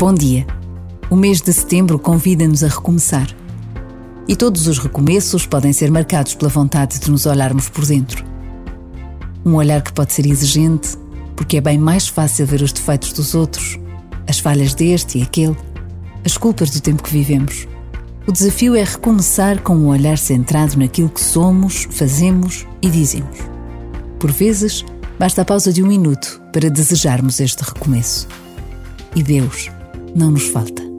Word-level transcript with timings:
Bom 0.00 0.14
dia. 0.14 0.46
O 1.10 1.14
mês 1.14 1.42
de 1.42 1.52
setembro 1.52 1.98
convida-nos 1.98 2.64
a 2.64 2.68
recomeçar. 2.68 3.28
E 4.26 4.34
todos 4.34 4.66
os 4.66 4.78
recomeços 4.78 5.44
podem 5.44 5.74
ser 5.74 5.90
marcados 5.90 6.34
pela 6.34 6.48
vontade 6.48 6.98
de 6.98 7.10
nos 7.10 7.26
olharmos 7.26 7.68
por 7.68 7.84
dentro. 7.84 8.24
Um 9.44 9.56
olhar 9.56 9.82
que 9.82 9.92
pode 9.92 10.14
ser 10.14 10.24
exigente, 10.24 10.96
porque 11.36 11.58
é 11.58 11.60
bem 11.60 11.76
mais 11.76 12.08
fácil 12.08 12.46
ver 12.46 12.62
os 12.62 12.72
defeitos 12.72 13.12
dos 13.12 13.34
outros, 13.34 13.78
as 14.26 14.38
falhas 14.38 14.72
deste 14.72 15.18
e 15.18 15.22
aquele, 15.22 15.54
as 16.24 16.38
culpas 16.38 16.70
do 16.70 16.80
tempo 16.80 17.02
que 17.02 17.12
vivemos. 17.12 17.68
O 18.26 18.32
desafio 18.32 18.74
é 18.74 18.82
recomeçar 18.82 19.60
com 19.60 19.74
um 19.74 19.88
olhar 19.88 20.16
centrado 20.16 20.78
naquilo 20.78 21.10
que 21.10 21.20
somos, 21.20 21.86
fazemos 21.90 22.66
e 22.80 22.88
dizemos. 22.88 23.36
Por 24.18 24.32
vezes, 24.32 24.82
basta 25.18 25.42
a 25.42 25.44
pausa 25.44 25.70
de 25.70 25.82
um 25.82 25.86
minuto 25.86 26.40
para 26.54 26.70
desejarmos 26.70 27.38
este 27.38 27.62
recomeço. 27.62 28.26
E 29.14 29.22
Deus 29.22 29.70
não 30.14 30.30
nos 30.30 30.48
falta. 30.48 30.89